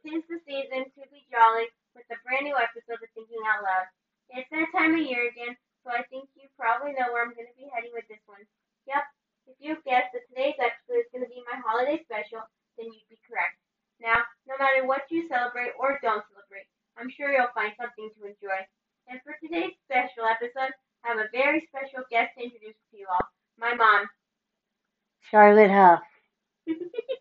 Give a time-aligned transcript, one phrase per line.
[0.00, 3.86] Tis the season to be jolly with a brand new episode of Thinking Out Loud.
[4.32, 5.52] It's that time of year again,
[5.84, 8.40] so I think you probably know where I'm going to be heading with this one.
[8.88, 9.04] Yep,
[9.52, 12.40] if you've guessed that today's episode is going to be my holiday special,
[12.80, 13.60] then you'd be correct.
[14.00, 18.32] Now, no matter what you celebrate or don't celebrate, I'm sure you'll find something to
[18.32, 18.60] enjoy.
[19.04, 20.72] And for today's special episode,
[21.04, 23.26] I have a very special guest to introduce to you all
[23.60, 24.08] my mom.
[25.28, 26.00] Charlotte Huff.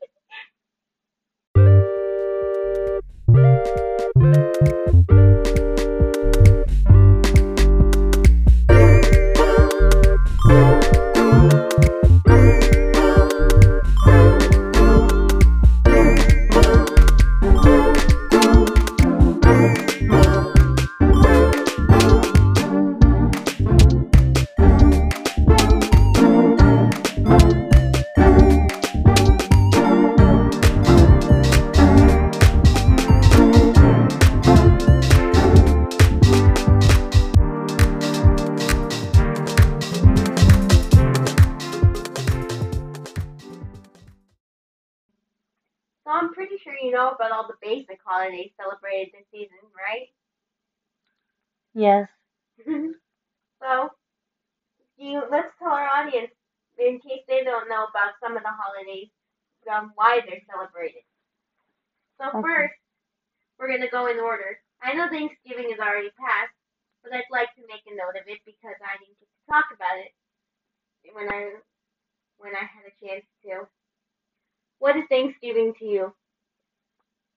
[47.69, 50.09] basic holidays celebrated this season, right?
[51.73, 52.09] Yes.
[53.61, 53.91] so,
[54.97, 56.31] you let's tell our audience,
[56.77, 59.09] in case they don't know about some of the holidays,
[59.71, 61.03] um, why they're celebrated.
[62.19, 62.41] So Okay.
[62.41, 62.73] first,
[63.59, 64.59] we're gonna go in order.
[64.81, 66.55] I know Thanksgiving is already passed,
[67.03, 69.65] but I'd like to make a note of it because I didn't get to talk
[69.75, 70.11] about it
[71.13, 71.55] when I
[72.37, 73.67] when I had a chance to.
[74.79, 76.15] What is Thanksgiving to you?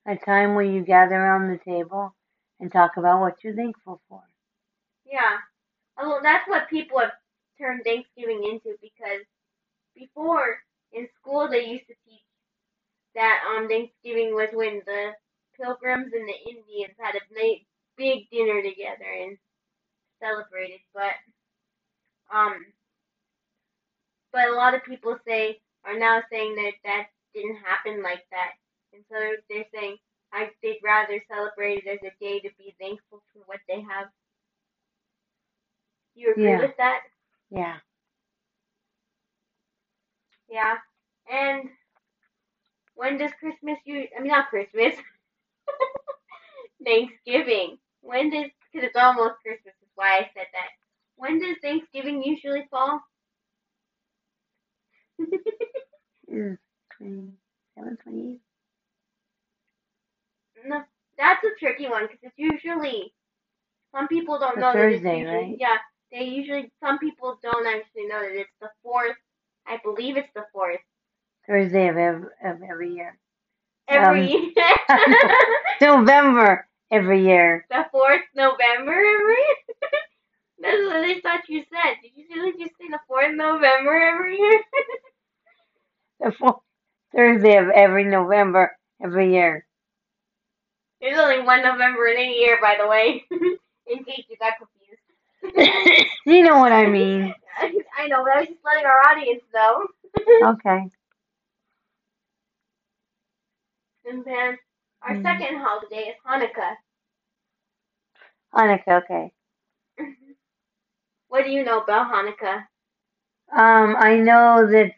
[0.07, 2.15] A time where you gather around the table
[2.61, 4.23] and talk about what you're thankful for.
[5.05, 5.39] Yeah.
[5.99, 7.13] Although that's what people have
[7.59, 9.23] turned Thanksgiving into because
[9.95, 10.59] before
[10.93, 12.23] in school they used to teach
[13.15, 15.13] that um Thanksgiving was when the
[15.61, 17.21] pilgrims and the Indians had a
[17.97, 19.39] big dinner together and
[20.21, 21.13] celebrated, but
[22.35, 22.65] um
[24.33, 28.53] but a lot of people say are now saying that that didn't happen like that.
[28.93, 29.17] And so
[29.49, 29.97] they're saying
[30.33, 34.09] I they'd rather celebrate it as a day to be thankful for what they have.
[36.15, 36.59] You agree Yeah.
[36.59, 37.03] with that?
[37.51, 37.79] Yeah.
[40.49, 40.79] Yeah.
[41.31, 41.71] And
[42.95, 44.95] when does Christmas you I mean not Christmas.
[46.85, 47.79] Thanksgiving.
[48.01, 50.71] When does because it's almost Christmas is why I said that.
[51.17, 53.01] When does Thanksgiving usually fall?
[55.19, 55.29] Is
[56.31, 56.57] mm,
[56.97, 58.41] 27, 28?
[60.67, 60.83] No,
[61.19, 63.13] that's a tricky one because it's usually
[63.95, 65.59] some people don't A know that it's Thursday, usually right?
[65.59, 65.79] yeah
[66.13, 69.17] they usually some people don't actually know that it's the fourth.
[69.67, 70.81] I believe it's the fourth
[71.47, 73.19] Thursday of every, of every year.
[73.89, 74.35] every um,
[75.81, 77.67] November every year.
[77.71, 79.57] the fourth November every year.
[80.61, 81.97] That's what I thought you said.
[82.03, 84.63] Did you really just say the fourth November every year?
[86.21, 86.63] The fourth
[87.15, 89.67] Thursday of every November every year.
[91.03, 96.09] There's only one November in a year, by the way, in case you got confused.
[96.27, 97.35] you know what I mean.
[97.99, 99.87] I know, but I was just letting our audience know.
[100.55, 100.91] Okay.
[104.07, 104.59] and then
[105.03, 105.23] our Mm.
[105.23, 106.77] second holiday is Hanukkah.
[108.55, 109.33] Hanukkah, okay.
[111.29, 112.67] What do you know about Hanukkah?
[113.53, 114.93] Um, I know that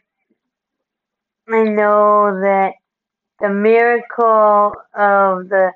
[1.49, 2.73] I know that
[3.39, 5.71] the miracle of the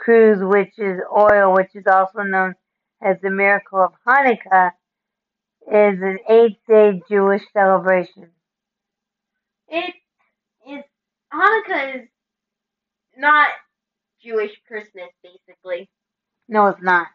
[0.00, 2.54] cruse, which is oil, which is also known
[3.02, 4.72] as the miracle of Hanukkah,
[5.68, 8.30] is an eight-day Jewish celebration.
[9.68, 9.94] It
[10.68, 10.84] is
[11.32, 12.08] Hanukkah is
[13.16, 13.48] not
[14.22, 15.88] Jewish Christmas, basically.
[16.48, 17.08] No, it's not.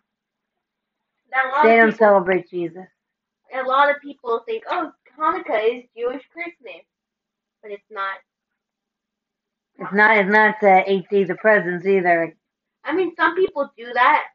[1.32, 2.88] That a lot They don't people, celebrate Jesus.
[3.54, 6.84] a lot of people think, oh, Hanukkah is Jewish Christmas,
[7.62, 8.18] but it's not.
[9.80, 10.18] It's not.
[10.18, 12.36] It's not the eight days of presents either.
[12.86, 14.26] I mean, some people do that,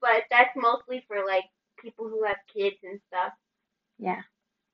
[0.00, 1.44] but that's mostly for like
[1.82, 3.32] people who have kids and stuff.
[3.98, 4.22] Yeah.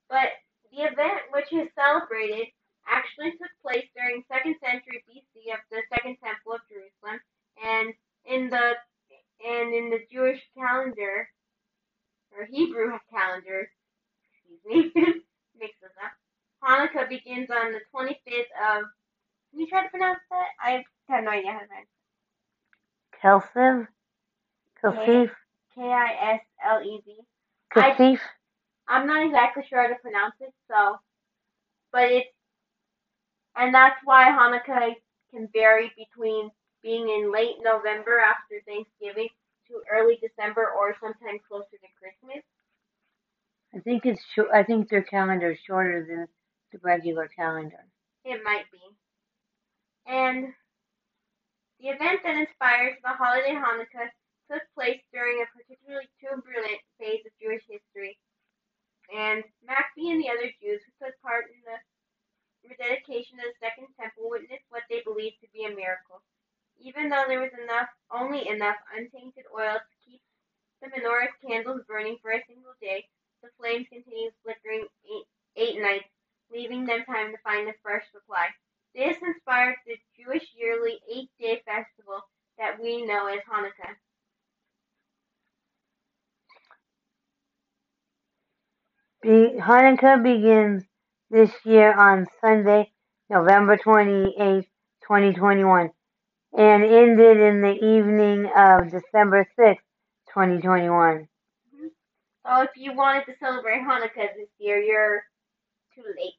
[0.08, 0.30] But
[0.72, 2.48] the event, which is celebrated,
[2.88, 7.20] actually took place during second century BC of the Second Temple of Jerusalem,
[7.64, 7.94] and
[8.26, 8.74] in the
[9.44, 11.28] and in the Jewish calendar
[12.36, 13.70] or Hebrew calendar,
[14.32, 14.92] excuse me,
[15.60, 16.12] mix this up.
[16.64, 18.84] Hanukkah begins on the 25th of.
[19.50, 20.48] Can you try to pronounce that?
[20.62, 21.93] I have no idea how to pronounce.
[23.24, 23.86] Kelsiv,
[24.82, 25.30] Kelsif,
[25.74, 27.16] K I S L E V.
[27.74, 28.18] Kasif.
[28.86, 30.98] I'm not exactly sure how to pronounce it, so,
[31.90, 32.28] but it's,
[33.56, 34.94] and that's why Hanukkah
[35.30, 36.50] can vary between
[36.82, 39.28] being in late November after Thanksgiving
[39.68, 42.44] to early December or sometime closer to Christmas.
[43.74, 44.48] I think it's short.
[44.54, 46.26] I think their calendar is shorter than
[46.72, 47.86] the regular calendar.
[48.24, 48.78] It might be.
[50.06, 50.52] And
[51.84, 54.08] the event that inspires the holiday Hanukkah
[54.48, 58.16] took place during a particularly turbulent phase of Jewish history.
[59.12, 61.76] And Maccabee and the other Jews who took part in the
[62.72, 66.24] rededication of the Second Temple witnessed what they believed to be a miracle.
[66.80, 70.24] Even though there was enough, only enough untainted oil to keep
[70.80, 73.04] the menorah's candles burning for a single day,
[73.44, 75.28] the flames continued flickering eight,
[75.60, 76.08] eight nights,
[76.48, 78.48] leaving them time to find a fresh supply.
[78.94, 82.20] This inspired the Jewish yearly eight-day festival
[82.58, 83.96] that we know as Hanukkah.
[89.22, 90.84] Be- Hanukkah begins
[91.30, 92.92] this year on Sunday,
[93.28, 94.64] November 28,
[95.02, 95.90] 2021,
[96.56, 99.82] and ended in the evening of December 6,
[100.32, 101.26] 2021.
[101.74, 101.86] Mm-hmm.
[102.46, 105.24] So if you wanted to celebrate Hanukkah this year, you're
[105.96, 106.34] too late.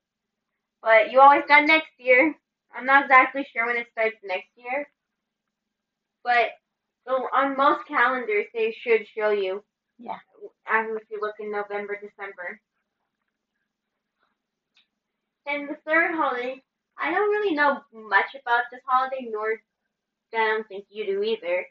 [0.81, 2.35] But you always got next year.
[2.75, 4.87] I'm not exactly sure when it starts next year.
[6.23, 6.51] But
[7.07, 9.63] so on most calendars, they should show you.
[9.97, 10.17] Yeah.
[10.67, 12.59] As if you look in November, December.
[15.47, 16.61] And the third holiday,
[16.97, 19.61] I don't really know much about this holiday, nor
[20.33, 21.65] I don't think you do either.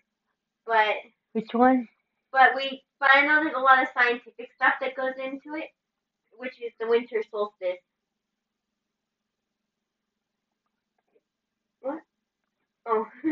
[0.67, 0.95] But
[1.33, 1.89] Which one?
[2.33, 5.69] but we but I know there's a lot of scientific stuff that goes into it,
[6.39, 7.79] which is the winter solstice.
[12.87, 13.07] Oh.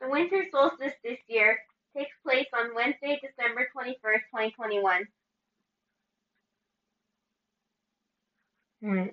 [0.00, 1.58] the winter solstice this year
[1.96, 3.94] takes place on Wednesday, December 21st,
[4.30, 5.06] 2021.
[8.82, 9.04] Hmm.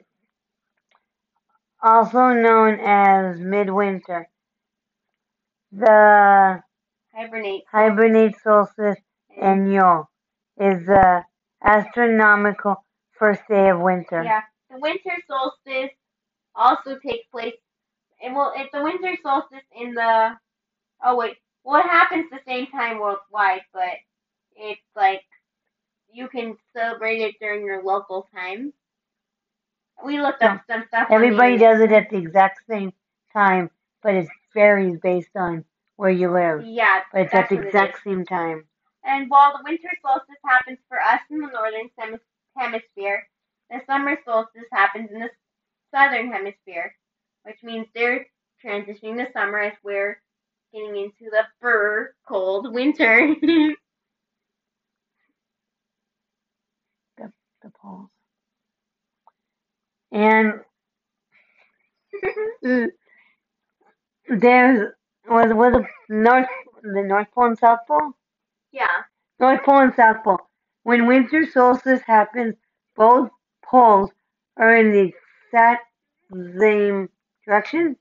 [1.82, 4.30] Also known as midwinter.
[5.72, 6.64] The
[7.14, 7.64] Hibernate.
[7.72, 8.98] hibernate solstice
[9.40, 10.10] and Yule
[10.60, 11.24] is the
[11.64, 14.24] astronomical first day of winter.
[14.24, 15.92] Yeah, the winter solstice
[16.56, 17.54] also takes place,
[18.22, 20.38] and well, it's the winter solstice in the.
[21.04, 23.98] Oh wait, well it happens the same time worldwide, but
[24.56, 25.24] it's like
[26.12, 28.74] you can celebrate it during your local time.
[30.04, 31.08] We looked up some stuff.
[31.12, 32.94] Everybody does it at the exact same
[33.34, 33.70] time,
[34.02, 35.66] but it varies based on
[35.96, 36.66] where you live.
[36.66, 38.66] Yeah, But it's at the exact same time.
[39.04, 42.20] And while the winter solstice happens for us in the northern hemis-
[42.56, 43.28] hemisphere,
[43.70, 45.30] the summer solstice happens in the
[45.94, 46.96] southern hemisphere,
[47.48, 48.28] which means they're
[48.64, 50.22] transitioning to summer as we're
[50.74, 53.36] getting into the fur cold winter.
[57.18, 57.32] The
[57.64, 58.10] the poles.
[60.12, 60.54] And
[62.66, 62.88] mm,
[64.30, 64.92] there's
[65.30, 66.48] was was the North
[66.84, 68.14] the North Pole and South Pole?
[68.72, 69.04] yeah,
[69.40, 70.40] North Pole and South Pole.
[70.84, 72.56] When winter solstice happens,
[72.96, 73.30] both
[73.66, 74.12] poles
[74.58, 75.14] are in the
[75.52, 75.86] exact
[76.60, 77.10] same
[77.48, 77.98] direction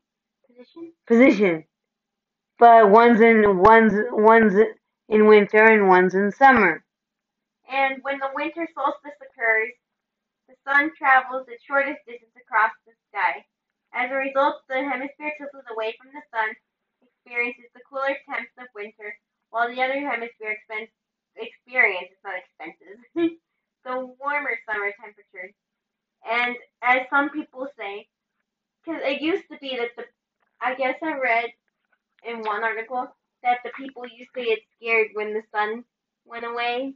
[0.47, 0.93] position.
[1.07, 1.65] position,
[2.59, 4.55] but one's in one's one's
[5.09, 6.85] in winter and one's in summer.
[7.71, 9.73] And when the winter solstice occurs,
[10.49, 13.47] the sun travels the shortest distance across the sky.
[13.95, 16.55] As a result, the hemisphere tilted away from the sun,
[17.03, 19.19] experiences the cooler temps of winter,
[19.51, 20.93] while the other hemisphere expen-
[21.37, 22.99] experiences, not expenses,
[23.85, 25.55] the warmer summer temperatures.
[26.29, 28.09] And as some people say,
[28.87, 30.05] because it used to be that the,
[30.61, 31.51] I guess I read
[32.27, 33.09] in one article
[33.43, 35.85] that the people used to get scared when the sun
[36.25, 36.95] went away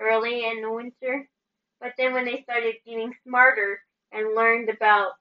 [0.00, 1.28] early in the winter.
[1.80, 3.80] But then when they started getting smarter
[4.12, 5.12] and learned about,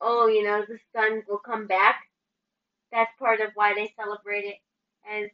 [0.00, 1.96] oh, you know, the sun will come back,
[2.90, 4.56] that's part of why they celebrate it.
[5.10, 5.30] And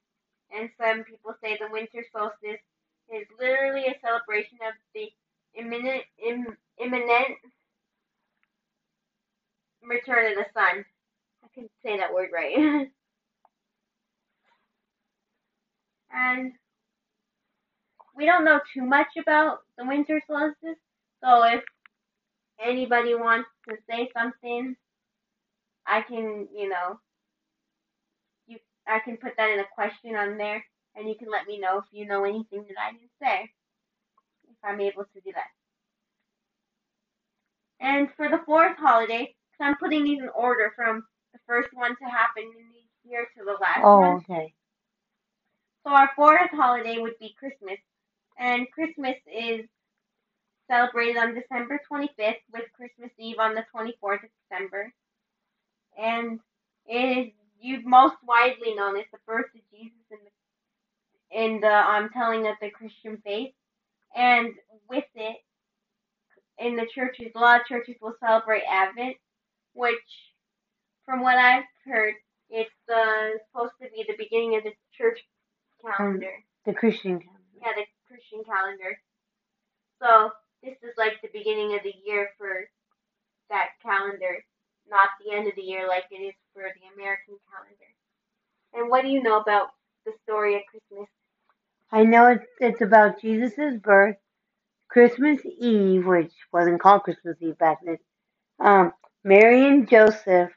[0.51, 2.63] and some people say the winter solstice
[3.13, 5.11] is literally a celebration of the
[5.55, 7.37] imminent Im, imminent
[9.83, 10.85] return of the sun.
[11.45, 12.89] I can say that word right.
[16.13, 16.53] and
[18.17, 20.79] we don't know too much about the winter solstice,
[21.23, 21.63] so if
[22.61, 24.75] anybody wants to say something,
[25.87, 26.99] I can, you know,
[28.47, 30.65] you I can put that in a question on there,
[30.97, 33.51] and you can let me know if you know anything that I didn't say,
[34.51, 35.51] if I'm able to do that.
[37.81, 41.97] And for the fourth holiday, because I'm putting these in order from the first one
[41.97, 44.19] to happen in the year to the last Oh, one.
[44.19, 44.55] okay.
[45.87, 47.79] So our fourth holiday would be Christmas,
[48.39, 49.67] and Christmas is
[50.71, 54.93] celebrated on December 25th with Christmas Eve on the 24th of December.
[55.99, 56.41] And
[56.87, 60.31] It is you most widely known as the birth of Jesus in the
[61.45, 63.53] in the um telling of the Christian faith,
[64.17, 64.55] and
[64.89, 65.37] with it,
[66.59, 69.17] in the churches, a lot of churches will celebrate Advent,
[69.79, 70.11] which,
[71.07, 72.15] from what I've heard,
[72.51, 75.21] it's uh, supposed to be the beginning of the church
[75.87, 76.35] calendar.
[76.67, 77.55] The Christian calendar.
[77.63, 78.99] Yeah, the Christian calendar.
[80.03, 80.31] So
[80.63, 82.67] this is like the beginning of the year for
[83.51, 84.43] that calendar,
[84.91, 87.91] not the end of the year like it is for the American calendar.
[88.75, 89.69] And what do you know about
[90.05, 91.09] the story of Christmas?
[91.93, 94.17] I know it's, it's about Jesus' birth,
[94.91, 97.99] Christmas Eve, which wasn't called Christmas Eve back then.
[98.61, 98.93] Um,
[99.25, 100.51] Mary and Joseph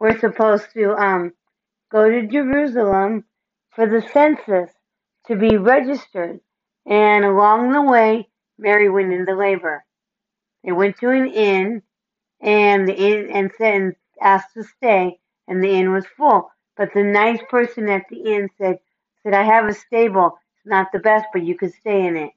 [0.00, 1.32] were supposed to um,
[1.90, 3.24] go to Jerusalem
[3.70, 4.70] for the census
[5.26, 6.40] to be registered.
[6.86, 9.84] And along the way, Mary went into labor.
[10.64, 11.82] They went to an inn,
[12.40, 16.50] and the inn and said asked to stay, and the inn was full.
[16.76, 18.80] But the nice person at the inn said,
[19.22, 20.38] "said I have a stable.
[20.56, 22.32] It's not the best, but you could stay in it."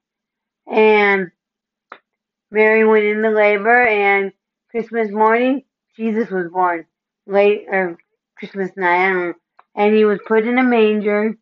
[0.67, 1.31] And
[2.51, 4.33] Mary went into labor, and
[4.71, 5.63] Christmas morning,
[5.97, 6.85] Jesus was born.
[7.27, 7.97] Late or
[8.37, 9.33] Christmas night, I don't know.
[9.75, 11.35] And he was put in a manger,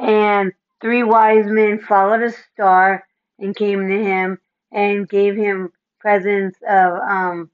[0.00, 3.04] and three wise men followed a star
[3.38, 4.38] and came to him
[4.72, 7.50] and gave him presents of um,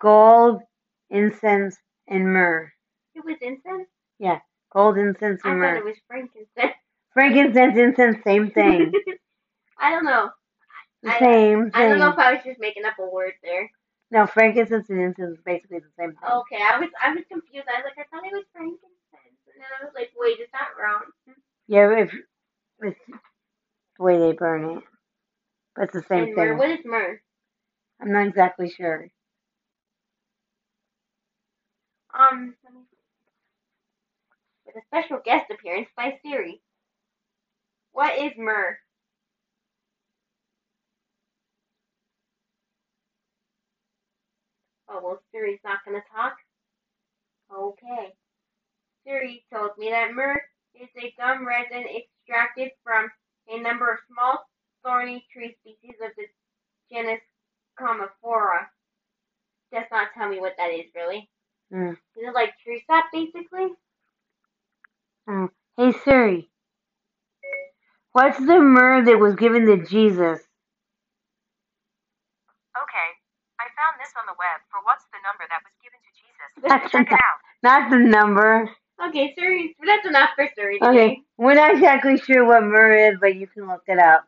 [0.00, 0.62] gold,
[1.10, 1.76] incense,
[2.08, 2.72] and myrrh.
[3.14, 3.88] It was incense.
[4.18, 4.40] Yeah,
[4.72, 5.76] gold, incense, I and thought myrrh.
[5.78, 6.74] it was frankincense.
[7.14, 8.92] Frankincense, incense, same thing.
[9.80, 10.30] I don't know.
[11.02, 13.70] The I- same I don't know if I was just making up a word there.
[14.10, 16.30] No, frankincense and incense is basically the same thing.
[16.30, 17.66] Okay, I was I was confused.
[17.68, 18.82] I was like, I thought it was frankincense,
[19.52, 21.02] and then I was like, wait, is that wrong?
[21.68, 22.12] Yeah, if
[22.82, 22.98] it's
[23.98, 24.84] the way they burn it,
[25.76, 26.48] but it's the same and myrrh.
[26.50, 26.58] thing.
[26.58, 27.20] What is myrrh?
[28.00, 29.08] I'm not exactly sure.
[32.18, 32.96] Um, let me see.
[34.66, 36.60] with a special guest appearance by Siri.
[37.92, 38.78] What is myrrh?
[44.90, 46.36] Oh well, Siri's not gonna talk.
[47.54, 48.12] Okay.
[49.04, 50.42] Siri told me that myrrh
[50.74, 53.08] is a gum resin extracted from
[53.48, 54.44] a number of small
[54.84, 56.24] thorny tree species of the
[56.90, 57.20] genus
[57.78, 58.66] Commiphora.
[59.72, 61.28] Does not tell me what that is really.
[61.72, 61.92] Mm.
[61.92, 63.68] Is it like tree sap basically?
[65.28, 65.48] Mm.
[65.76, 66.50] Hey Siri,
[68.12, 70.42] what's the myrrh that was given to Jesus?
[72.74, 73.08] Okay,
[73.58, 76.00] I found this on the web for what's the number that was given
[76.62, 77.40] That's Check it not, out.
[77.62, 78.70] not the number.
[79.08, 80.88] Okay, Siri, that's enough for Siri today.
[80.88, 84.26] Okay, we're not exactly sure what myrrh is, but you can look it up.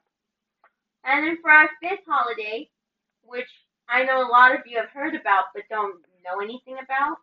[1.04, 2.68] And then for our fifth holiday,
[3.24, 3.48] which
[3.88, 7.16] I know a lot of you have heard about but don't know anything about,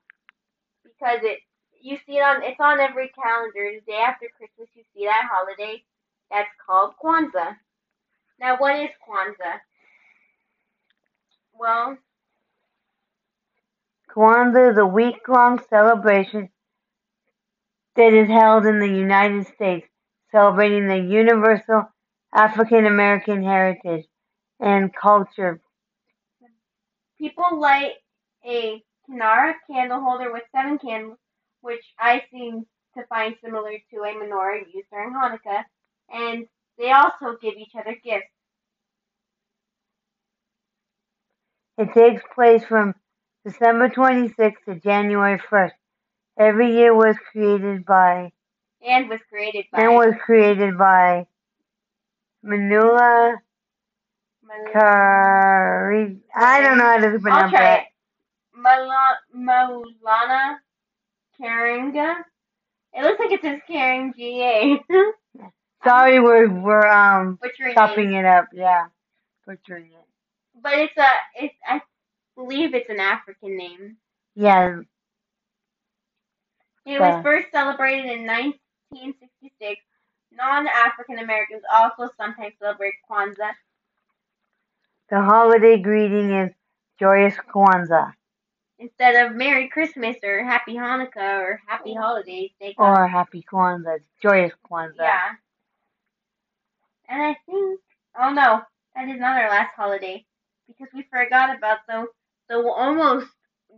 [0.83, 1.39] because it
[1.81, 3.71] you see it on it's on every calendar.
[3.73, 5.83] The day after Christmas, you see that holiday.
[6.29, 7.55] That's called Kwanzaa.
[8.39, 9.59] Now, what is Kwanzaa?
[11.57, 11.97] Well,
[14.15, 16.49] Kwanzaa is a week-long celebration
[17.95, 19.87] that is held in the United States,
[20.31, 21.83] celebrating the universal
[22.33, 24.05] African American heritage
[24.59, 25.61] and culture.
[27.17, 27.93] people light
[28.45, 31.17] a Kinara candle holder with seven candles,
[31.61, 32.65] which I seem
[32.97, 35.63] to find similar to a menorah used during Hanukkah,
[36.11, 36.47] and
[36.77, 38.27] they also give each other gifts.
[41.77, 42.93] It takes place from
[43.49, 45.71] December 26th to January 1st.
[46.37, 48.31] Every year was created by
[48.85, 51.27] And was created by and was created by
[52.45, 53.37] Manula
[54.71, 56.17] Kari.
[56.35, 57.81] I don't know how to pronounce that.
[57.81, 57.87] it.
[58.55, 60.57] Mala- Maulana
[61.39, 62.23] Karenga.
[62.93, 64.79] It looks like it says Karenga.
[65.83, 68.19] Sorry, we're we're um Butchering chopping it.
[68.19, 68.47] it up.
[68.53, 68.87] Yeah,
[69.47, 70.05] butchering it.
[70.61, 71.81] But it's a, it's, I
[72.39, 73.97] believe it's an African name.
[74.35, 74.79] Yeah,
[76.85, 79.81] It was first celebrated in 1966.
[80.31, 83.51] Non-African Americans also sometimes celebrate Kwanzaa.
[85.09, 86.51] the holiday greeting is
[86.99, 88.13] Joyous Kwanzaa
[88.77, 93.99] Instead of Merry Christmas or Happy Hanukkah or Happy Holidays, they go, or Happy Kwanzaa.
[94.23, 94.99] Joyous Kwanzaa.
[94.99, 95.29] yeah.
[97.09, 97.79] And I think,
[98.21, 98.61] oh no,
[98.95, 100.25] that is not our last holiday
[100.67, 102.07] because we forgot about the
[102.49, 103.27] the almost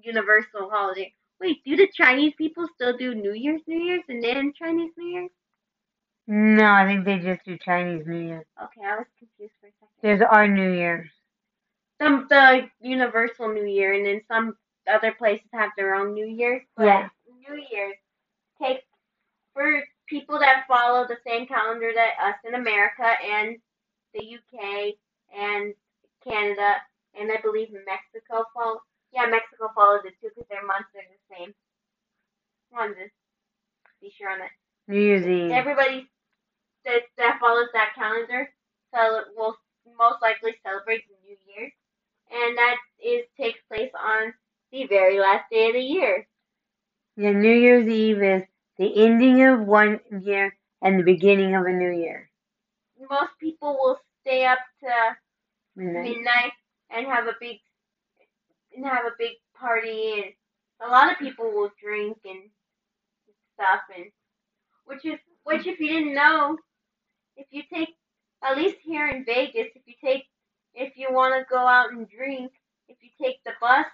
[0.03, 1.13] universal holiday.
[1.39, 5.07] Wait, do the Chinese people still do New Year's, New Year's, and then Chinese New
[5.07, 5.31] Year's?
[6.27, 8.45] No, I think they just do Chinese New Year.
[8.63, 9.87] Okay, I was confused for a second.
[10.01, 11.09] There's our New Year's.
[11.99, 14.55] Some the universal New Year, and then some
[14.91, 16.61] other places have their own New Year's.
[16.77, 17.09] But Yeah.
[17.49, 17.97] New Year's
[18.61, 18.83] take
[19.53, 23.57] for people that follow the same calendar that us in America and
[24.13, 24.93] the UK
[25.35, 25.73] and
[26.23, 26.75] Canada
[27.21, 28.81] and I believe Mexico follow.
[29.13, 31.53] Yeah, Mexico follows it too because their months are the same.
[32.71, 33.09] Wanted to
[34.01, 34.51] be sure on that.
[34.87, 35.51] New Year's Eve.
[35.51, 36.09] Everybody
[36.85, 38.49] that that follows that calendar
[39.37, 39.55] will
[39.97, 41.71] most likely celebrate the New Year's,
[42.31, 44.33] and that is takes place on
[44.71, 46.27] the very last day of the year.
[47.17, 48.43] Yeah, New Year's Eve is
[48.77, 52.29] the ending of one year and the beginning of a new year.
[53.09, 55.17] Most people will stay up to
[55.75, 56.03] Midnight.
[56.03, 56.51] midnight
[56.93, 57.57] and have a big
[58.75, 60.33] and have a big party, and
[60.87, 62.49] a lot of people will drink and
[63.53, 64.05] stuff, and
[64.85, 66.57] which is which if you didn't know,
[67.35, 67.89] if you take
[68.43, 70.23] at least here in Vegas, if you take
[70.73, 72.51] if you want to go out and drink,
[72.87, 73.85] if you take the bus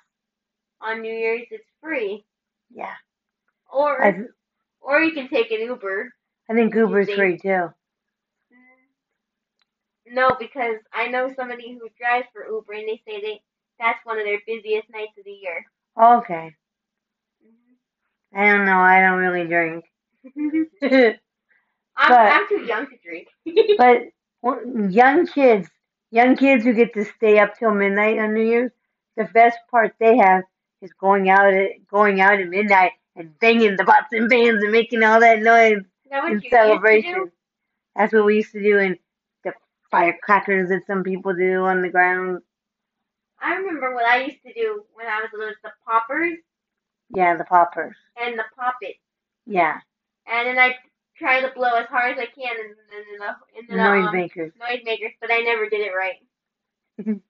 [0.82, 2.24] on New Year's, it's free.
[2.70, 2.94] Yeah.
[3.72, 4.20] Or I,
[4.82, 6.14] or you can take an Uber.
[6.50, 7.70] I think Uber's think- free too.
[10.12, 13.42] No, because I know somebody who drives for Uber, and they say they
[13.80, 15.66] that's one of their busiest nights of the year.
[16.02, 16.56] Okay.
[17.46, 18.40] Mm-hmm.
[18.40, 18.80] I don't know.
[18.80, 19.86] I don't really drink.
[21.98, 23.28] I'm, But- I'm too young to drink.
[23.78, 25.70] but young kids,
[26.12, 28.72] young kids who get to stay up till midnight on New Year's,
[29.16, 30.44] the best part they have
[30.82, 34.72] is going out at going out at midnight and banging the pots and pans and
[34.72, 35.80] making all that noise
[36.12, 37.32] That in you used to celebration.
[37.96, 39.00] That's what we used to do, the
[39.92, 42.42] firecrackers that some people do on the ground.
[43.42, 45.54] I remember what I used to do when I was little.
[45.64, 46.38] The poppers
[47.16, 47.96] Yeah, the poppers.
[48.18, 49.00] and the poppets,
[49.46, 49.80] Yeah,
[50.28, 50.76] and then I
[51.18, 54.08] try to blow as hard as I can in, in, the in the the noise
[54.08, 54.54] um, makers.
[54.60, 56.18] noise makers, but I never did it right.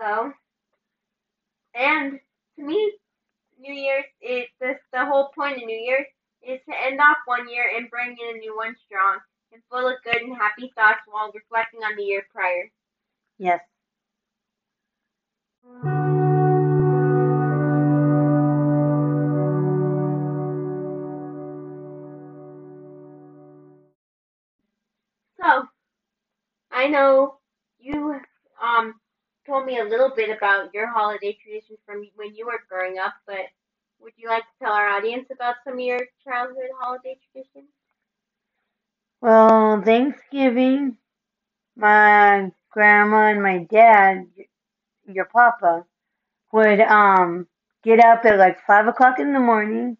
[0.00, 0.32] so,
[1.74, 2.18] and
[2.56, 2.92] to me,
[3.60, 6.06] New Year's is the the whole point of New Year's
[6.42, 9.18] is to end off one year and bring in a new one strong
[9.54, 12.70] and full of good and happy thoughts while reflecting on the year prior.
[13.38, 13.60] Yes.
[25.40, 25.68] So,
[26.70, 27.40] I know
[27.78, 28.20] you
[28.60, 29.00] um
[29.46, 33.14] told me a little bit about your holiday traditions from when you were growing up,
[33.26, 33.46] but
[33.98, 37.70] would you like to tell our audience about some of your childhood holiday traditions?
[39.24, 40.98] Well, Thanksgiving,
[41.76, 44.26] my grandma and my dad,
[45.06, 45.86] your papa,
[46.52, 47.48] would um
[47.84, 49.98] get up at like five o'clock in the morning.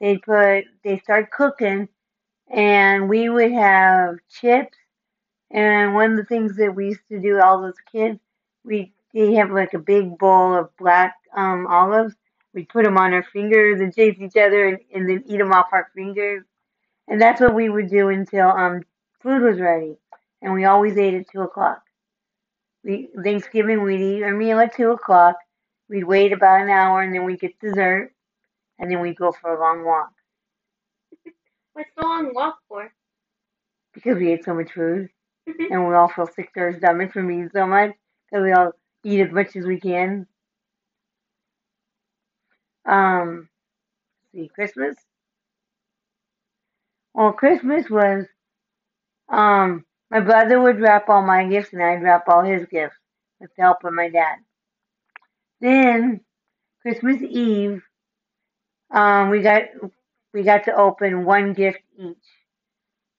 [0.00, 1.88] They'd put they start cooking,
[2.50, 4.78] and we would have chips.
[5.50, 8.20] And one of the things that we used to do, all those kids,
[8.64, 12.14] we they have like a big bowl of black um olives.
[12.54, 15.52] We'd put them on our fingers and chase each other, and, and then eat them
[15.52, 16.44] off our fingers.
[17.08, 18.82] And that's what we would do until um
[19.22, 19.96] food was ready.
[20.42, 21.82] And we always ate at two o'clock.
[22.84, 25.36] We Thanksgiving we'd eat our meal at two o'clock.
[25.88, 28.12] We'd wait about an hour and then we'd get dessert
[28.78, 30.10] and then we'd go for a long walk.
[31.74, 32.90] What's the long walk for?
[33.94, 35.08] Because we ate so much food
[35.46, 37.92] and we all feel sick to our stomach from eating so much.
[38.30, 38.72] Because we all
[39.04, 40.26] eat as much as we can.
[42.84, 43.48] Um
[44.32, 44.96] see, Christmas.
[47.16, 48.26] Well Christmas was
[49.28, 52.96] um my brother would wrap all my gifts and I'd wrap all his gifts
[53.40, 54.38] with the help of my dad.
[55.60, 56.20] Then
[56.82, 57.82] Christmas Eve,
[58.92, 59.62] um, we got
[60.34, 62.16] we got to open one gift each,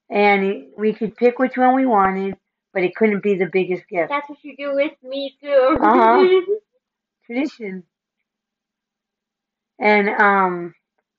[0.09, 2.37] and we could pick which one we wanted,
[2.73, 4.09] but it couldn't be the biggest gift.
[4.09, 5.77] That's what you do with me too.
[5.81, 6.41] Uh-huh.
[7.25, 7.83] Tradition.
[9.79, 10.75] And um,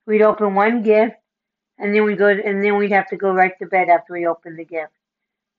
[0.07, 1.15] we'd open one gift,
[1.79, 4.27] and then we go, and then we'd have to go right to bed after we
[4.27, 4.91] opened the gift.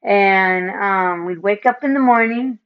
[0.03, 2.59] And um, we'd wake up in the morning.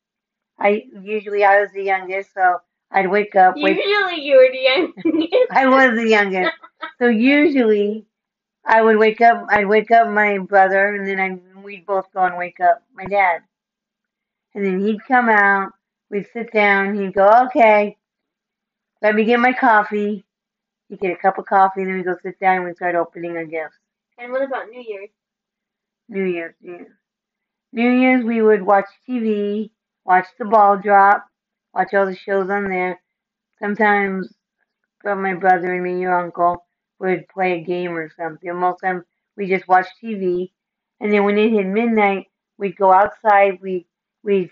[0.59, 2.59] I usually I was the youngest, so
[2.91, 3.55] I'd wake up.
[3.57, 5.47] Wake, Usually you were the youngest.
[5.51, 6.53] I was the youngest,
[6.99, 8.07] so usually
[8.65, 9.47] I would wake up.
[9.49, 13.05] I'd wake up my brother, and then I we'd both go and wake up my
[13.05, 13.43] dad.
[14.55, 15.73] And then he'd come out.
[16.11, 16.95] We'd sit down.
[16.95, 17.97] He'd go, "Okay,
[19.03, 20.25] let me get my coffee."
[20.89, 22.95] He'd get a cup of coffee, and then we'd go sit down and we'd start
[22.95, 23.77] opening our gifts.
[24.19, 25.11] And what about New Year's?
[26.09, 26.93] New Year's, New Year's.
[27.73, 29.71] New Year's, we would watch TV,
[30.05, 31.27] watch the ball drop,
[31.75, 33.01] watch all the shows on there.
[33.59, 34.33] Sometimes,
[35.05, 36.67] uh, my brother and me, your uncle,
[37.01, 38.55] would play a game or something.
[38.55, 39.05] Most times,
[39.37, 40.53] we just watch TV.
[41.01, 42.27] And then when it hit midnight,
[42.59, 43.87] we'd go outside, we
[44.23, 44.51] we'd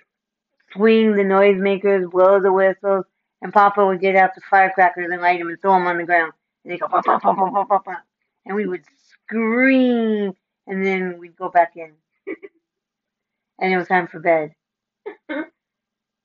[0.73, 3.05] swing the noisemakers, blow the whistles,
[3.43, 6.05] and Papa would get out the firecrackers and light them and throw them on the
[6.05, 6.33] ground.
[6.65, 8.05] And they go pop, pop, pop, pop, pop, pop, pop.
[8.47, 8.85] And we would
[9.27, 10.33] scream,
[10.67, 11.93] and then we'd go back in.
[13.61, 14.55] and it was time for bed.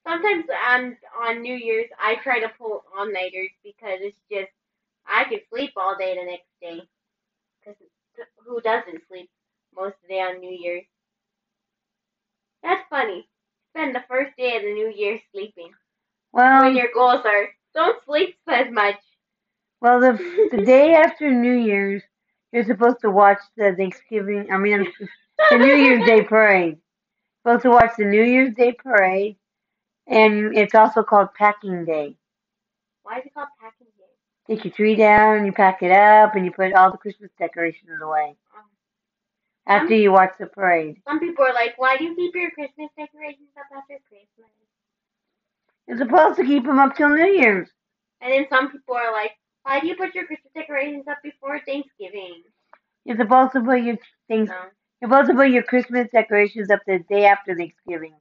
[0.07, 4.51] Sometimes on on New Year's I try to pull all nighters because it's just
[5.05, 6.87] I could sleep all day the next day.
[7.59, 7.81] Because
[8.45, 9.29] who doesn't sleep
[9.75, 10.85] most of the day on New Year's?
[12.63, 13.27] That's funny.
[13.73, 15.73] Spend the first day of the New Year sleeping.
[16.37, 18.95] Well, when your goals are don't sleep as much.
[19.81, 20.13] well, the
[20.51, 22.03] the day after New Year's,
[22.53, 24.47] you're supposed to watch the Thanksgiving.
[24.51, 24.87] I mean,
[25.49, 26.77] the New Year's Day parade.
[27.41, 29.37] Supposed to watch the New Year's Day parade,
[30.05, 32.15] and it's also called Packing Day.
[33.03, 34.11] Why is it called packing day?
[34.55, 37.89] Take your tree down, you pack it up, and you put all the Christmas decorations
[38.01, 38.35] away.
[38.55, 38.65] Um,
[39.65, 42.89] After you watch the parade, Some people are like, why do you keep your Christmas
[42.97, 44.51] decorations up after Christmas?
[45.87, 47.69] You're supposed to keep them up till New Year's.
[48.21, 49.31] And then some people are like,
[49.63, 52.43] why do you put your Christmas decorations up before Thanksgiving?
[53.05, 53.97] You're supposed to put your
[54.27, 54.49] things.
[54.49, 54.55] No.
[55.01, 58.13] You're supposed to put your Christmas decorations up the day after Thanksgiving.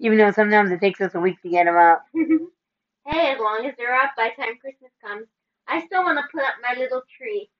[0.00, 2.04] Even though sometimes it takes us a week to get them up.
[2.14, 5.26] hey, as long as they're up by the time Christmas comes,
[5.66, 7.50] I still want to put up my little tree.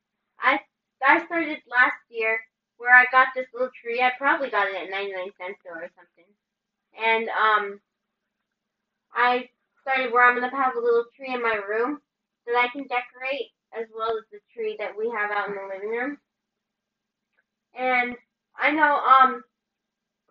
[0.41, 0.61] I
[1.05, 2.39] I started last year
[2.79, 4.01] where I got this little tree.
[4.01, 6.31] I probably got it at 99 cent store or something.
[6.97, 7.81] And um,
[9.15, 9.49] I
[9.83, 12.01] started where I'm gonna have a little tree in my room
[12.47, 15.69] that I can decorate as well as the tree that we have out in the
[15.75, 16.19] living room.
[17.79, 18.17] And
[18.59, 19.45] I know um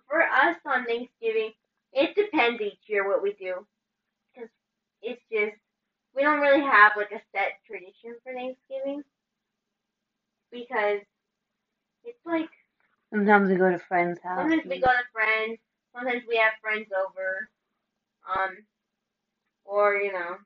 [0.10, 1.52] for us on Thanksgiving,
[1.94, 3.66] it depends each year what we do
[4.34, 4.50] because
[5.02, 5.56] it's just
[6.16, 9.04] we don't really have like a set tradition for Thanksgiving
[10.52, 11.02] because
[12.04, 12.50] it's like
[13.14, 14.40] Sometimes we go to friends' house.
[14.42, 15.60] sometimes we go to friends,
[15.96, 17.50] sometimes we have friends over,
[18.36, 18.58] um,
[19.66, 20.38] or you know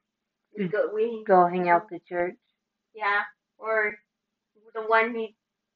[0.58, 2.36] we go we go hang out the church.
[2.94, 3.22] yeah,
[3.58, 3.96] or
[4.74, 5.36] the one we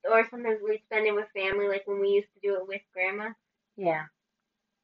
[0.09, 2.81] or sometimes we spend it with family like when we used to do it with
[2.93, 3.29] grandma.
[3.77, 4.03] Yeah.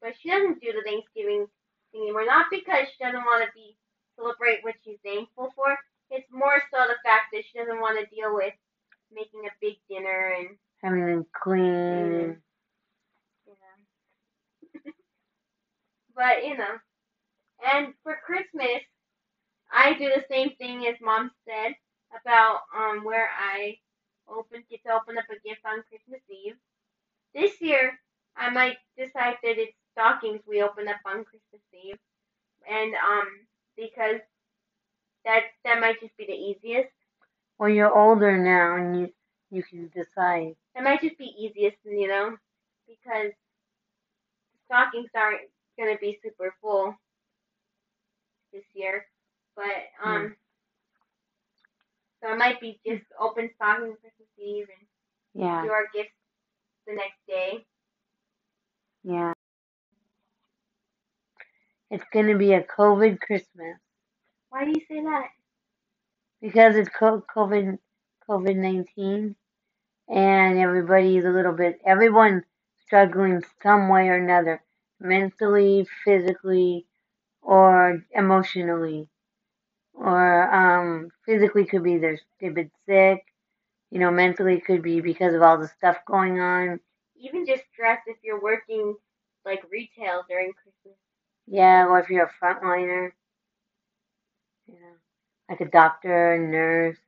[0.00, 1.46] But she doesn't do the Thanksgiving
[1.92, 2.26] thing anymore.
[2.26, 3.76] Not because she doesn't want to be
[4.18, 5.78] celebrate what she's thankful for.
[6.10, 8.52] It's more so the fact that she doesn't want to deal with
[9.14, 11.62] making a big dinner and Having them clean.
[11.62, 12.36] Mm.
[13.46, 14.92] you know.
[16.16, 16.74] but you know,
[17.64, 18.82] and for Christmas,
[19.72, 21.74] I do the same thing as Mom said
[22.20, 23.76] about um where I
[24.28, 26.56] open get to open up a gift on Christmas Eve.
[27.34, 27.98] This year,
[28.36, 31.98] I might decide that it's stockings we open up on Christmas Eve,
[32.68, 33.28] and um
[33.76, 34.20] because
[35.24, 36.90] that that might just be the easiest.
[37.58, 39.12] Well, you're older now, and you
[39.50, 40.56] you can decide.
[40.74, 42.36] That might just be easiest, you know,
[42.88, 43.32] because
[44.66, 45.42] stockings aren't
[45.78, 46.96] gonna be super full
[48.52, 49.06] this year.
[49.56, 49.64] But
[50.04, 50.36] um,
[52.22, 54.88] so it might be just open stocking Christmas Eve and
[55.44, 55.62] Yeah.
[55.62, 56.14] do our gifts
[56.86, 57.64] the next day.
[59.04, 59.32] Yeah.
[61.90, 63.78] It's gonna be a COVID Christmas
[64.50, 65.28] Why do you say that?
[66.40, 67.78] because it's COVID
[68.28, 69.36] COVID nineteen,
[70.08, 71.80] and everybody's a little bit.
[71.84, 72.44] everyone
[72.86, 74.62] struggling some way or another,
[75.00, 76.86] mentally, physically,
[77.42, 79.08] or emotionally,
[79.94, 83.24] or um physically could be they're they've been sick.
[83.90, 86.80] You know, mentally could be because of all the stuff going on.
[87.16, 88.96] Even just stress if you're working
[89.44, 90.98] like retail during Christmas.
[91.46, 93.10] Yeah, or if you're a frontliner,
[94.66, 94.94] you know,
[95.48, 96.98] like a doctor, nurse,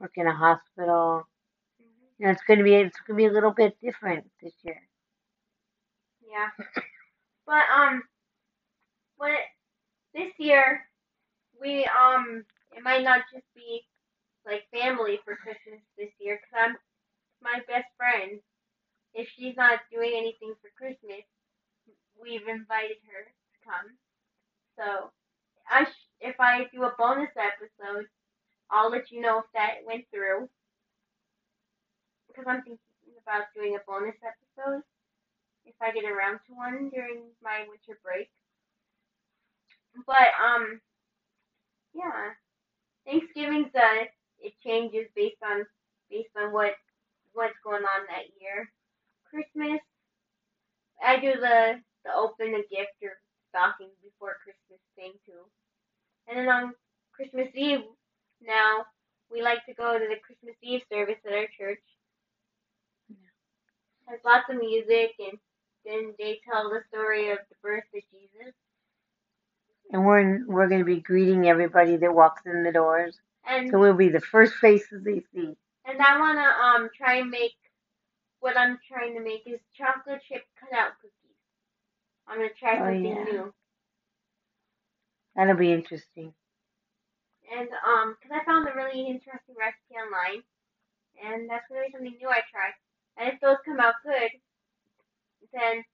[0.00, 1.26] work in a hospital.
[2.18, 4.80] You know, it's gonna be it's gonna be a little bit different this year.
[6.28, 6.48] Yeah.
[7.46, 8.02] But um,
[9.16, 9.32] what
[10.14, 10.84] this year
[11.60, 13.82] we um it might not just be
[14.46, 16.76] like family for Christmas this year because I'm
[17.42, 18.40] my best friend.
[19.14, 21.24] If she's not doing anything for Christmas,
[22.20, 23.98] we've invited her to come.
[24.78, 25.10] So
[25.70, 28.06] I sh- if I do a bonus episode,
[28.70, 30.48] I'll let you know if that went through.
[32.28, 32.78] Because I'm thinking
[33.22, 34.82] about doing a bonus episode
[35.64, 38.30] if I get around to one during my winter break.
[40.06, 40.80] But um,
[41.94, 42.32] yeah,
[43.06, 44.04] Thanksgiving's uh
[44.40, 45.66] it changes based on
[46.10, 46.74] based on what
[47.32, 48.70] what's going on that year.
[49.28, 49.80] Christmas,
[51.04, 53.18] I do the the open a gift or
[53.50, 55.42] stocking before Christmas thing too,
[56.28, 56.74] and then on
[57.12, 57.84] Christmas Eve
[58.42, 58.84] now
[59.30, 61.82] we like to go to the Christmas Eve service at our church.
[64.06, 65.38] There's lots of music and
[65.84, 68.54] then they tell the story of the birth of Jesus.
[69.92, 73.18] And we're we're gonna be greeting everybody that walks in the doors.
[73.46, 75.56] And So we'll be the first faces they see.
[75.84, 77.56] and I wanna um try and make
[78.40, 81.36] what I'm trying to make is chocolate chip cutout cookies.
[82.28, 83.24] I'm gonna try Oh, something yeah.
[83.24, 83.54] new.
[85.36, 86.34] That'll be interesting.
[87.52, 90.42] And um, cause I found a really interesting recipe online,
[91.22, 92.70] and that's gonna be something new I try.
[93.18, 94.30] And if those come out good,
[95.52, 95.84] then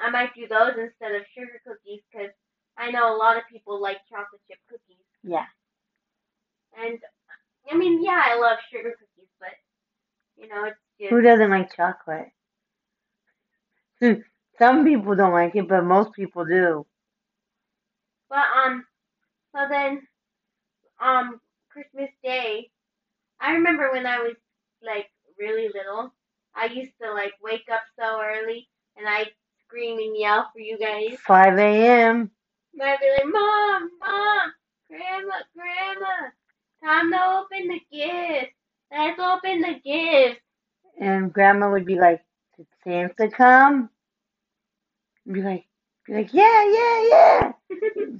[0.00, 2.30] I might do those instead of sugar cookies, 'cause
[2.78, 5.04] I know a lot of people like chocolate chip cookies.
[5.22, 5.46] Yeah.
[6.78, 6.98] And
[7.70, 9.50] I mean, yeah, I love sugar cookies, but
[10.36, 12.30] you know, it's just Who doesn't like chocolate?
[14.00, 14.14] Hmm,
[14.58, 16.86] Some people don't like it, but most people do.
[18.28, 18.84] But um,
[19.54, 20.06] so then,
[21.00, 22.70] um, Christmas Day,
[23.40, 24.36] I remember when I was
[24.82, 26.12] like really little,
[26.54, 29.30] I used to like wake up so early and I'd
[29.66, 31.18] scream and yell for you guys.
[31.26, 32.30] 5 a.m.
[32.74, 34.52] And I'd be like, Mom, Mom,
[34.90, 36.30] Grandma, Grandma,
[36.84, 38.52] time to open the gifts.
[38.90, 40.40] Let's open the gifts.
[41.00, 42.22] And grandma would be like,
[42.56, 43.90] Did Santa come?
[45.26, 45.64] And be like,
[46.06, 47.52] be like, Yeah, yeah, yeah.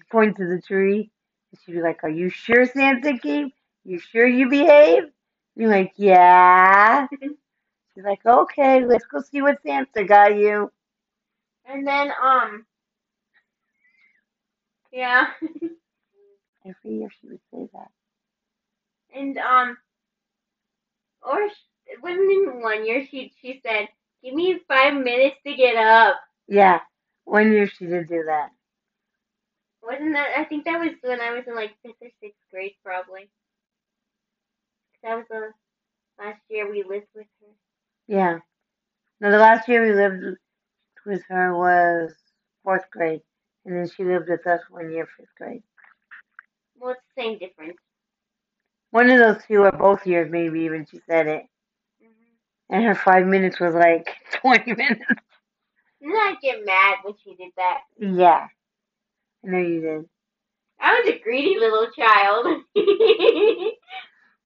[0.10, 1.10] Point to the tree.
[1.52, 3.52] And she'd be like, Are you sure Santa came?
[3.84, 5.08] You sure you behaved?
[5.56, 7.06] You're like, Yeah.
[7.94, 10.70] She's like, Okay, let's go see what Santa got you.
[11.66, 12.66] and then um,
[14.94, 15.26] yeah.
[16.64, 17.90] Every year she would say that.
[19.14, 19.76] And um,
[21.22, 23.06] or it wasn't even one year.
[23.10, 23.88] She she said,
[24.22, 26.16] "Give me five minutes to get up."
[26.48, 26.80] Yeah.
[27.24, 28.50] One year she did do that.
[29.82, 30.28] Wasn't that?
[30.38, 33.28] I think that was when I was in like fifth or sixth grade, probably.
[35.02, 35.50] That was the
[36.18, 37.52] last year we lived with her.
[38.08, 38.38] Yeah.
[39.20, 40.38] Now the last year we lived
[41.06, 42.14] with her was
[42.62, 43.22] fourth grade,
[43.64, 45.62] and then she lived with us one year, fifth grade.
[46.78, 47.78] Well, it's the same difference.
[48.90, 51.44] One of those two, or both years, maybe even she said it,
[52.02, 52.34] Mm-hmm.
[52.70, 55.04] and her five minutes was like twenty minutes.
[56.00, 57.80] Didn't I get mad when she did that?
[57.98, 58.48] Yeah,
[59.44, 60.08] I know you did.
[60.80, 62.62] I was a greedy little child.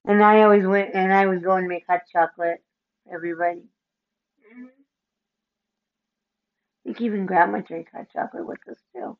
[0.04, 2.62] And I always went, and I would go and make hot chocolate
[3.04, 3.62] for everybody.
[6.88, 9.12] Think even Grandma drank hot chocolate with us too.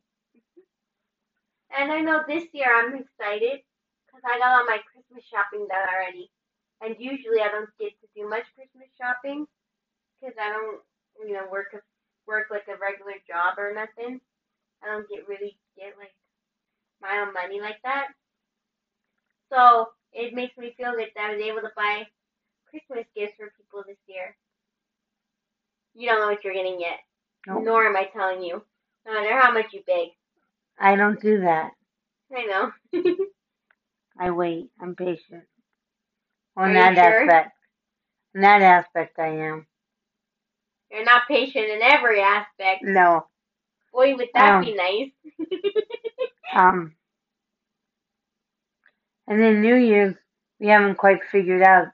[1.69, 3.61] And I know this year I'm excited
[4.09, 6.31] because I got all my Christmas shopping done already.
[6.81, 9.45] And usually I don't get to do much Christmas shopping
[10.17, 10.81] because I don't,
[11.21, 11.85] you know, work a,
[12.25, 14.19] work like a regular job or nothing.
[14.81, 16.17] I don't get really get like
[17.05, 18.07] my own money like that.
[19.53, 22.09] So it makes me feel good that I was able to buy
[22.65, 24.33] Christmas gifts for people this year.
[25.93, 26.97] You don't know what you're getting yet,
[27.47, 27.63] Nope.
[27.63, 28.63] nor am I telling you,
[29.05, 30.09] no matter how much you beg.
[30.79, 31.71] I don't do that.
[32.35, 32.71] I know.
[34.19, 34.69] I wait.
[34.81, 35.45] I'm patient.
[36.55, 37.23] Are On you that sure?
[37.23, 37.51] aspect.
[38.35, 39.67] In that aspect, I am.
[40.91, 42.83] You're not patient in every aspect.
[42.83, 43.27] No.
[43.93, 45.11] Boy, would that Um, be nice.
[46.53, 46.95] Um.
[49.27, 50.15] And then New Year's,
[50.59, 51.87] we haven't quite figured out.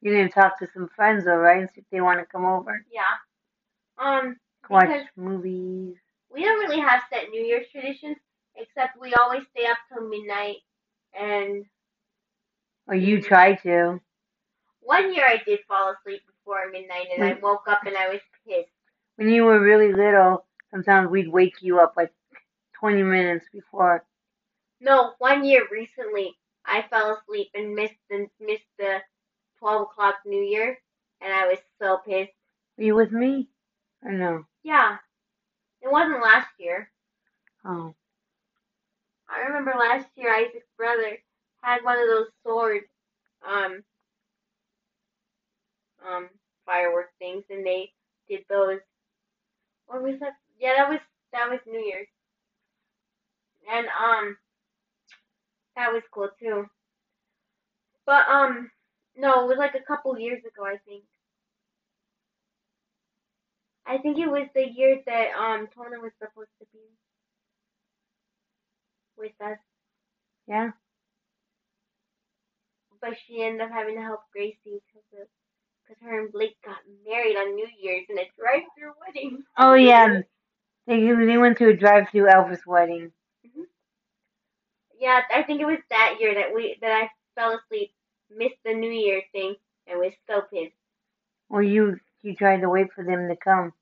[0.00, 1.60] You're gonna talk to some friends, though, right?
[1.60, 3.02] And see if they want to come over, yeah.
[3.98, 4.36] Um,
[4.70, 5.96] watch Because- movies.
[6.30, 8.16] we don't really have set New Year's traditions,
[8.56, 10.58] except we always stay up till midnight.
[11.12, 11.66] And
[12.88, 14.00] Or you try to.
[14.80, 18.20] one year I did fall asleep before midnight, and I woke up and I was
[18.46, 18.70] pissed.
[19.16, 22.12] When you were really little, sometimes we'd wake you up like
[22.74, 24.04] 20 minutes before.
[24.80, 29.02] No, one year recently, I fell asleep and missed the missed the
[29.58, 30.78] twelve o'clock New Year,
[31.20, 32.32] and I was so pissed.
[32.76, 33.48] Were you with me?
[34.04, 34.44] Or know.
[34.62, 34.98] Yeah,
[35.82, 36.90] it wasn't last year.
[37.64, 37.94] Oh.
[39.28, 41.18] I remember last year Isaac's brother
[41.62, 42.82] had one of those sword
[43.46, 43.82] um
[46.06, 46.28] um
[46.66, 47.90] firework things and they
[48.28, 48.80] did those
[49.88, 51.00] or was that yeah that was
[51.32, 52.08] that was New Year's.
[53.70, 54.36] And um
[55.76, 56.66] that was cool too.
[58.06, 58.70] But um
[59.16, 61.04] no, it was like a couple years ago I think.
[63.86, 66.80] I think it was the year that um Tona was supposed to be
[69.16, 69.58] with us.
[70.46, 70.70] Yeah?
[73.04, 75.28] but she ended up having to help Gracie because
[75.86, 79.44] because her and Blake got married on New Year's in a drive-through wedding.
[79.58, 80.22] Oh, yeah.
[80.86, 83.12] They, they went to a drive through Elvis wedding.
[84.98, 87.92] Yeah, I think it was that year that we that I fell asleep,
[88.34, 90.72] missed the New Year thing, and was so pissed.
[91.50, 93.72] Well, you, you tried to wait for them to come.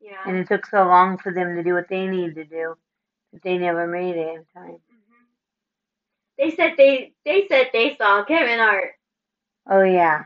[0.00, 0.24] Yeah.
[0.26, 2.74] And it took so long for them to do what they needed to do
[3.32, 4.78] but they never made it in time.
[4.90, 5.24] hmm
[6.38, 8.92] They said they they said they saw Kevin Hart.
[9.70, 10.24] Oh yeah,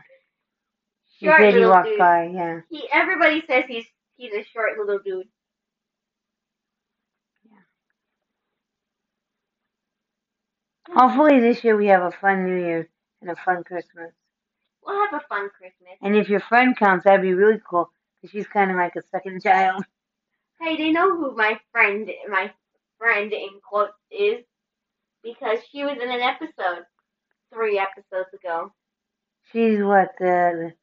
[1.19, 1.99] he Short he little walked dude.
[1.99, 2.25] by.
[2.33, 2.61] Yeah.
[2.69, 3.85] He everybody says he's
[4.17, 5.27] he's a short little dude.
[10.93, 12.89] Hopefully this year we have a fun New Year
[13.21, 14.13] and a fun Christmas.
[14.85, 15.97] We'll have a fun Christmas.
[16.01, 17.89] And if your friend comes, that'd be really cool
[18.21, 19.83] because she's kind of like a second child.
[20.61, 22.49] Hey, they know who my friend my
[22.97, 24.45] friend in quotes is
[25.21, 26.85] because she was in an episode
[27.53, 28.71] three episodes ago.
[29.51, 30.73] She's what the, the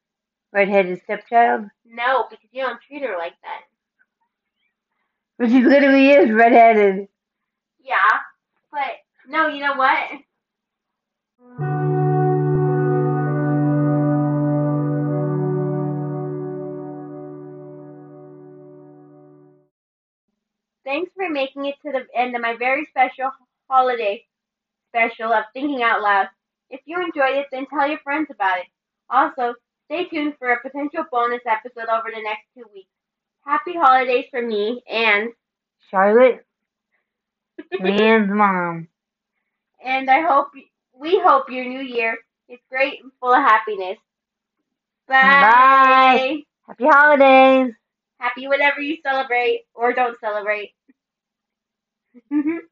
[0.52, 3.62] redheaded stepchild, No, because you don't treat her like that.
[5.38, 7.08] but she literally is redheaded.
[7.82, 7.96] Yeah,
[8.70, 11.81] but no, you know what?
[20.92, 23.30] Thanks for making it to the end of my very special
[23.66, 24.26] holiday
[24.90, 26.26] special of Thinking Out Loud.
[26.68, 28.66] If you enjoyed it, then tell your friends about it.
[29.08, 29.54] Also,
[29.86, 32.90] stay tuned for a potential bonus episode over the next two weeks.
[33.46, 35.30] Happy holidays from me and
[35.90, 36.44] Charlotte,
[37.80, 38.88] Leanne's mom.
[39.82, 40.48] and I hope
[40.92, 42.18] we hope your new year
[42.50, 43.96] is great and full of happiness.
[45.08, 45.14] Bye.
[45.16, 46.42] Bye.
[46.66, 47.72] Happy holidays.
[48.18, 50.74] Happy whatever you celebrate or don't celebrate.
[52.16, 52.71] Mm-hmm.